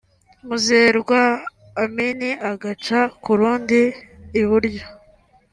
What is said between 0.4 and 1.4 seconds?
Muzerwa